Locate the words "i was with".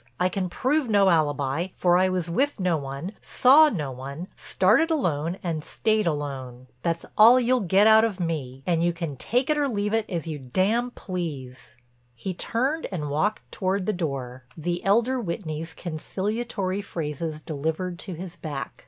1.95-2.59